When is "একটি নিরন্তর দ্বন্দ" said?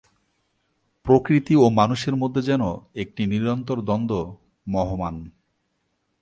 2.95-4.11